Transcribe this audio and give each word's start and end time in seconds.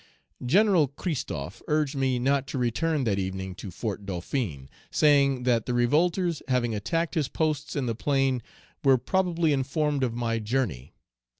"General 0.43 0.87
Christophe 0.87 1.61
urged 1.67 1.95
me 1.95 2.17
not 2.17 2.47
to 2.47 2.57
return 2.57 3.03
that 3.03 3.19
evening 3.19 3.53
to 3.53 3.69
Fort 3.69 4.03
Dauphin; 4.03 4.67
saying, 4.89 5.43
that 5.43 5.67
the 5.67 5.75
revolters, 5.75 6.41
having 6.47 6.73
attacked 6.73 7.13
his 7.13 7.27
posts 7.27 7.75
in 7.75 7.85
the 7.85 7.93
plain, 7.93 8.41
were 8.83 8.97
probably 8.97 9.53
informed 9.53 10.03
of 10.03 10.15
my 10.15 10.39
journey. 10.39 10.95